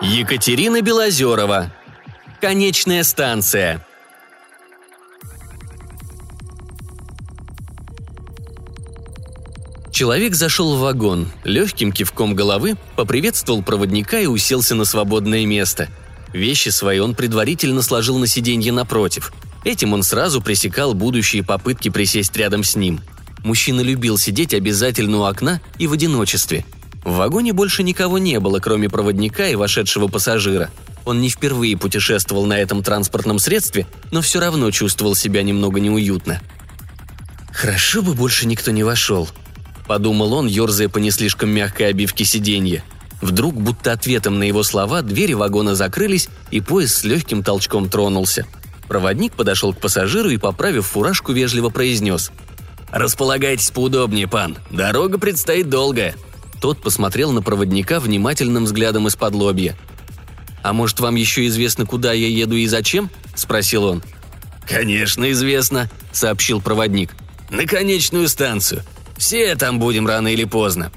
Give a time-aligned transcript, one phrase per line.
[0.00, 1.72] Екатерина Белозерова.
[2.40, 3.84] Конечная станция.
[9.90, 15.88] Человек зашел в вагон, легким кивком головы поприветствовал проводника и уселся на свободное место.
[16.32, 19.32] Вещи свои он предварительно сложил на сиденье напротив.
[19.64, 23.00] Этим он сразу пресекал будущие попытки присесть рядом с ним.
[23.42, 26.64] Мужчина любил сидеть обязательно у окна и в одиночестве.
[27.04, 30.70] В вагоне больше никого не было, кроме проводника и вошедшего пассажира.
[31.04, 36.40] Он не впервые путешествовал на этом транспортном средстве, но все равно чувствовал себя немного неуютно.
[37.52, 39.28] «Хорошо бы больше никто не вошел»,–
[39.86, 42.84] подумал он, ерзая по не слишком мягкой обивке сиденья.
[43.20, 48.46] Вдруг, будто ответом на его слова, двери вагона закрылись, и поезд с легким толчком тронулся.
[48.86, 52.30] Проводник подошел к пассажиру и, поправив фуражку, вежливо произнес–
[52.90, 54.56] «Располагайтесь поудобнее, пан.
[54.70, 56.14] Дорога предстоит долгая».
[56.60, 59.76] Тот посмотрел на проводника внимательным взглядом из-под лобья.
[60.62, 64.02] «А может, вам еще известно, куда я еду и зачем?»– спросил он.
[64.66, 67.14] «Конечно, известно»,– сообщил проводник.
[67.50, 68.82] «На конечную станцию.
[69.16, 70.92] Все там будем рано или поздно».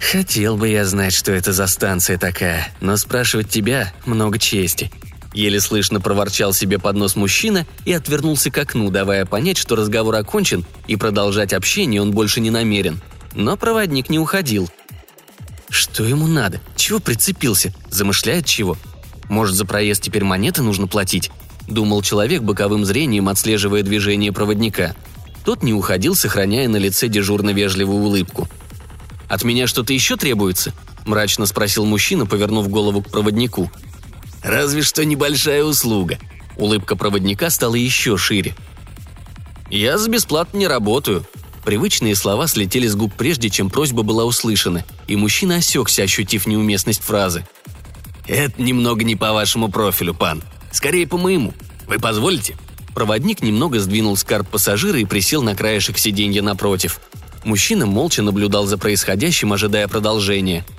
[0.00, 4.90] «Хотел бы я знать, что это за станция такая, но спрашивать тебя много чести»,
[5.34, 10.14] Еле слышно проворчал себе под нос мужчина и отвернулся к окну, давая понять, что разговор
[10.14, 13.00] окончен и продолжать общение он больше не намерен.
[13.34, 14.70] Но проводник не уходил.
[15.74, 16.60] Что ему надо?
[16.76, 17.74] Чего прицепился?
[17.90, 18.76] Замышляет чего?
[19.28, 21.30] Может, за проезд теперь монеты нужно платить?
[21.66, 24.94] Думал человек боковым зрением, отслеживая движение проводника.
[25.44, 28.48] Тот не уходил, сохраняя на лице дежурно вежливую улыбку.
[29.28, 30.72] «От меня что-то еще требуется?»–
[31.06, 33.70] мрачно спросил мужчина, повернув голову к проводнику–
[34.44, 36.18] Разве что небольшая услуга».
[36.56, 38.54] Улыбка проводника стала еще шире.
[39.70, 41.24] «Я за бесплатно не работаю».
[41.64, 47.02] Привычные слова слетели с губ прежде, чем просьба была услышана, и мужчина осекся, ощутив неуместность
[47.02, 47.46] фразы.
[48.26, 50.42] «Это немного не по вашему профилю, пан.
[50.72, 51.54] Скорее по моему.
[51.86, 52.56] Вы позволите?»
[52.94, 57.00] Проводник немного сдвинул скарб пассажира и присел на краешек сиденья напротив.
[57.44, 60.64] Мужчина молча наблюдал за происходящим, ожидая продолжения–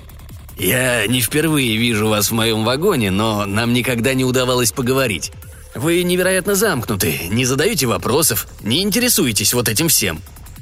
[0.58, 5.32] «Я не впервые вижу вас в моем вагоне, но нам никогда не удавалось поговорить.
[5.74, 10.20] Вы невероятно замкнуты, не задаете вопросов, не интересуетесь вот этим всем».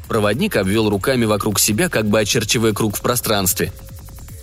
[0.08, 3.72] Проводник обвел руками вокруг себя, как бы очерчивая круг в пространстве.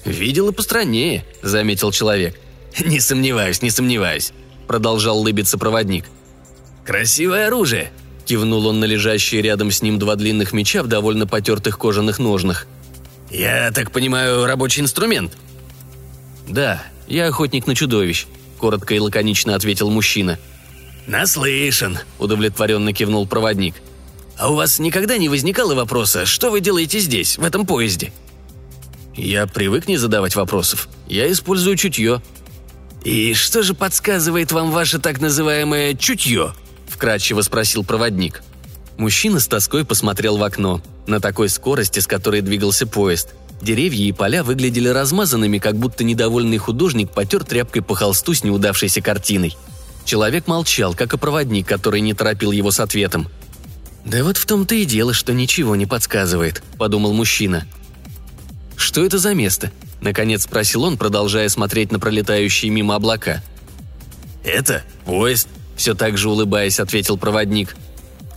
[0.05, 2.39] «Видел и постраннее»,— заметил человек.
[2.83, 4.33] «Не сомневаюсь, не сомневаюсь»,—
[4.67, 6.05] продолжал улыбиться проводник.
[6.85, 7.91] «Красивое оружие»,—
[8.25, 12.66] кивнул он на лежащие рядом с ним два длинных меча в довольно потертых кожаных ножнах—
[13.31, 15.38] «Я так понимаю, рабочий инструмент?»
[16.49, 18.28] «Да, я охотник на чудовищ»,—
[18.59, 20.38] коротко и лаконично ответил мужчина.
[21.07, 23.75] «Наслышан»,— удовлетворенно кивнул проводник.
[24.41, 28.12] «А у вас никогда не возникало вопроса, что вы делаете здесь, в этом поезде?»
[29.16, 30.90] «Я привык не задавать вопросов.
[31.07, 32.24] Я использую чутье».
[33.03, 36.56] «И что же подсказывает вам ваше так называемое чутье?»–
[36.88, 38.41] вкратчиво спросил проводник.
[38.97, 40.81] Мужчина с тоской посмотрел в окно.
[41.06, 43.35] На такой скорости, с которой двигался поезд.
[43.62, 49.02] Деревья и поля выглядели размазанными, как будто недовольный художник потер тряпкой по холсту с неудавшейся
[49.02, 49.56] картиной.
[50.03, 53.29] Человек молчал, как и проводник, который не торопил его с ответом.
[54.06, 57.67] «Да вот в том-то и дело, что ничего не подсказывает»,– подумал мужчина.
[58.75, 63.44] «Что это за место?»– наконец спросил он, продолжая смотреть на пролетающие мимо облака.
[64.44, 67.75] «Это поезд»,– все так же улыбаясь, ответил проводник–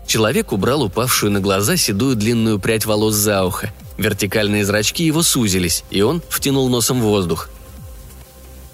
[0.06, 3.72] Человек убрал упавшую на глаза седую длинную прядь волос за ухо.
[3.96, 7.48] Вертикальные зрачки его сузились, и он втянул носом воздух.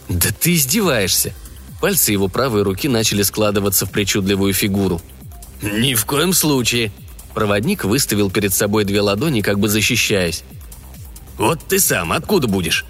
[0.08, 1.34] «Да ты издеваешься!»
[1.80, 5.00] Пальцы его правой руки начали складываться в причудливую фигуру.
[5.62, 6.92] «Ни в коем случае!»
[7.34, 10.42] Проводник выставил перед собой две ладони, как бы защищаясь.
[11.36, 12.84] «Вот ты сам откуда будешь?»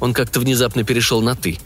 [0.00, 1.58] Он как-то внезапно перешел на «ты».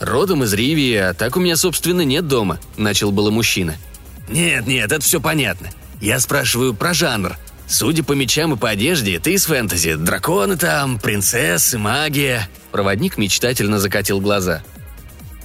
[0.00, 3.76] «Родом из Ривии, а так у меня, собственно, нет дома»,– начал было мужчина.
[4.28, 5.68] «Нет, нет, это все понятно.
[6.00, 7.36] Я спрашиваю про жанр.
[7.66, 9.94] Судя по мечам и по одежде, ты из фэнтези.
[9.94, 12.48] Драконы там, принцессы, магия».
[12.72, 14.62] Проводник мечтательно закатил глаза.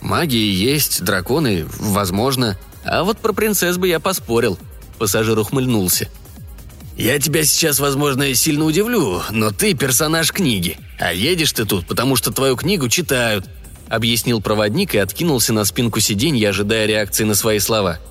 [0.01, 2.57] «Магии есть, драконы, возможно.
[2.83, 4.57] А вот про принцесс бы я поспорил».
[4.97, 6.09] Пассажир ухмыльнулся.
[6.97, 10.77] «Я тебя сейчас, возможно, сильно удивлю, но ты персонаж книги.
[10.99, 13.45] А едешь ты тут, потому что твою книгу читают»,—
[13.89, 17.99] объяснил проводник и откинулся на спинку сиденья, ожидая реакции на свои слова—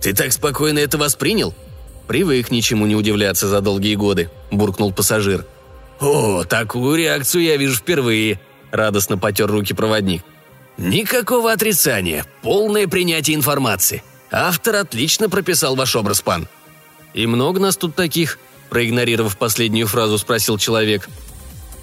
[0.00, 1.54] «Ты так спокойно это воспринял?»
[2.06, 5.44] «Привык ничему не удивляться за долгие годы»,– буркнул пассажир.
[6.00, 8.40] «О, такую реакцию я вижу впервые»,–
[8.70, 10.22] радостно потер руки проводник.
[10.78, 14.04] «Никакого отрицания, полное принятие информации.
[14.30, 16.48] Автор отлично прописал ваш образ, пан».
[17.14, 18.38] «И много нас тут таких?»–
[18.70, 21.08] проигнорировав последнюю фразу, спросил человек.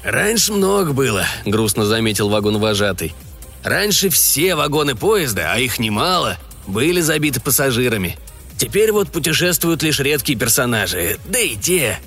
[0.03, 3.13] «Раньше много было»,— грустно заметил вагон-вожатый.
[3.63, 8.17] «Раньше все вагоны поезда, а их немало, были забиты пассажирами.
[8.57, 11.99] Теперь вот путешествуют лишь редкие персонажи, да и те...»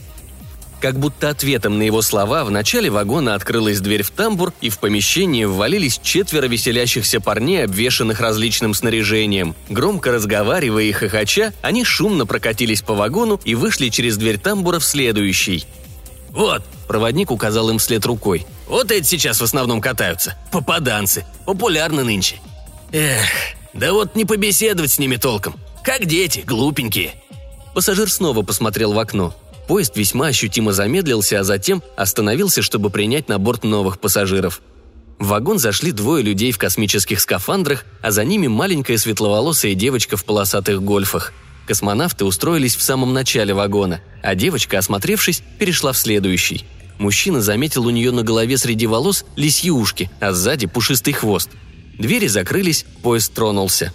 [0.80, 4.78] Как будто ответом на его слова в начале вагона открылась дверь в тамбур, и в
[4.78, 9.56] помещение ввалились четверо веселящихся парней, обвешанных различным снаряжением.
[9.69, 14.84] Громко разговаривая и хохоча, они шумно прокатились по вагону и вышли через дверь тамбура в
[14.84, 15.66] следующий.
[16.30, 20.36] «Вот»,— проводник указал им вслед рукой,— «вот эти сейчас в основном катаются.
[20.52, 21.24] Попаданцы.
[21.44, 22.36] Популярны нынче».
[22.92, 23.26] «Эх,
[23.72, 25.56] да вот не побеседовать с ними толком.
[25.82, 27.14] Как дети, глупенькие».
[27.74, 29.34] Пассажир снова посмотрел в окно.
[29.69, 34.62] Поезд весьма ощутимо замедлился, а затем остановился, чтобы принять на борт новых пассажиров.
[35.19, 40.25] В вагон зашли двое людей в космических скафандрах, а за ними маленькая светловолосая девочка в
[40.25, 41.35] полосатых гольфах.
[41.67, 46.65] Космонавты устроились в самом начале вагона, а девочка, осмотревшись, перешла в следующий.
[46.99, 51.50] Мужчина заметил у нее на голове среди волос лисьи ушки, а сзади пушистый хвост.
[51.99, 53.93] Двери закрылись, поезд тронулся.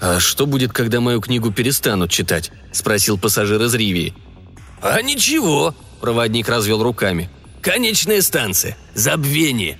[0.00, 4.12] «А что будет, когда мою книгу перестанут читать?»– спросил пассажир из Ривии.
[4.82, 7.30] «А ничего»,– проводник развел руками.
[7.60, 8.76] «Конечная станция.
[8.94, 9.78] Забвение.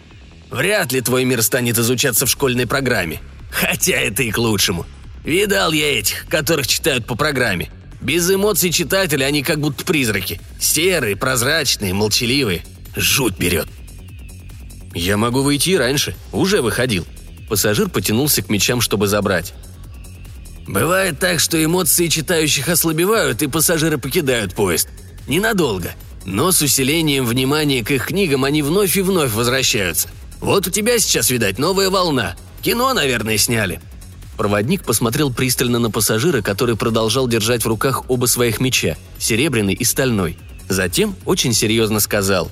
[0.51, 3.21] Вряд ли твой мир станет изучаться в школьной программе.
[3.51, 4.87] Хотя это и к лучшему.
[5.25, 7.71] Видал я этих, которых читают по программе.
[8.01, 10.41] Без эмоций читателя они как будто призраки.
[10.61, 12.65] Серые, прозрачные, молчаливые.
[12.95, 13.67] Жуть берет.
[14.95, 16.15] «Я могу выйти раньше.
[16.33, 17.07] Уже выходил».
[17.49, 19.53] Пассажир потянулся к мечам, чтобы забрать.
[20.67, 24.89] Бывает так, что эмоции читающих ослабевают, и пассажиры покидают поезд.
[25.27, 25.93] Ненадолго.
[26.25, 30.09] Но с усилением внимания к их книгам они вновь и вновь возвращаются.
[30.41, 32.37] Вот у тебя сейчас, видать, новая волна.
[32.63, 33.81] Кино, наверное, сняли.
[34.37, 39.85] Проводник посмотрел пристально на пассажира, который продолжал держать в руках оба своих меча, серебряный и
[39.85, 40.39] стальной.
[40.69, 42.51] Затем очень серьезно сказал.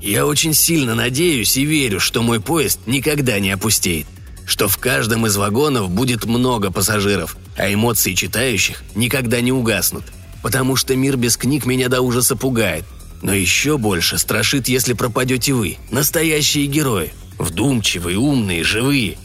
[0.00, 4.06] «Я очень сильно надеюсь и верю, что мой поезд никогда не опустеет
[4.50, 10.02] что в каждом из вагонов будет много пассажиров, а эмоции читающих никогда не угаснут.
[10.42, 12.84] Потому что мир без книг меня до ужаса пугает.
[13.22, 17.12] Но еще больше страшит, если пропадете вы, настоящие герои.
[17.38, 19.18] Вдумчивые, умные, живые.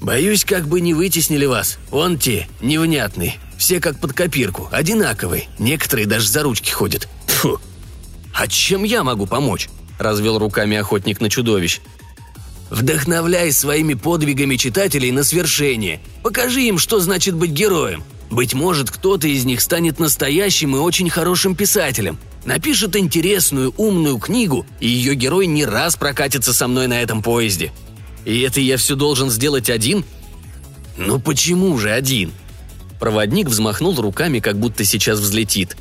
[0.00, 1.78] Боюсь, как бы не вытеснили вас.
[1.92, 3.36] Он те, невнятные.
[3.56, 5.44] Все как под копирку, одинаковые.
[5.60, 7.08] Некоторые даже за ручки ходят.
[7.28, 7.60] Фу.
[8.34, 9.68] А чем я могу помочь?
[10.00, 11.80] Развел руками охотник на чудовищ.
[12.70, 16.00] Вдохновляй своими подвигами читателей на свершение.
[16.22, 18.02] Покажи им, что значит быть героем.
[18.30, 22.18] Быть может, кто-то из них станет настоящим и очень хорошим писателем.
[22.44, 27.72] Напишет интересную, умную книгу, и ее герой не раз прокатится со мной на этом поезде.
[28.24, 30.04] И это я все должен сделать один?
[30.96, 32.32] Ну почему же один?
[32.98, 35.76] Проводник взмахнул руками, как будто сейчас взлетит.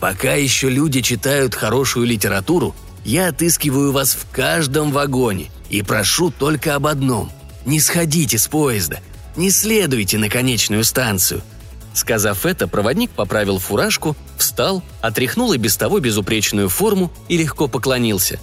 [0.00, 2.74] Пока еще люди читают хорошую литературу,
[3.04, 7.30] я отыскиваю вас в каждом вагоне и прошу только об одном–
[7.66, 9.00] не сходите с поезда,
[9.36, 11.42] не следуйте на конечную станцию».
[11.92, 18.40] Сказав это, проводник поправил фуражку, встал, отряхнул и без того безупречную форму и легко поклонился.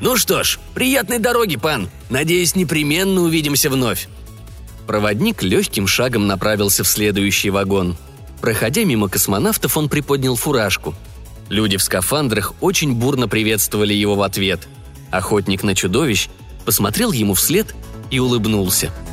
[0.00, 1.90] «Ну что ж, приятной дороги, пан!
[2.08, 4.08] Надеюсь, непременно увидимся вновь!»
[4.86, 7.98] Проводник легким шагом направился в следующий вагон.
[8.40, 10.94] Проходя мимо космонавтов, он приподнял фуражку–
[11.48, 14.68] Люди в скафандрах очень бурно приветствовали его в ответ.
[15.10, 16.28] Охотник на чудовищ
[16.64, 17.74] посмотрел ему вслед
[18.10, 18.90] и улыбнулся–